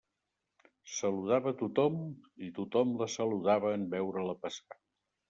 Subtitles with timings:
[0.93, 1.99] Saludava a tothom
[2.47, 4.81] i tothom la saludava en veure-la passar.